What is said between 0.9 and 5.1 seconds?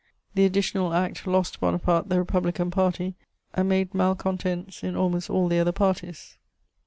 Act" lost Bonaparte the Republican Party and made malcontents in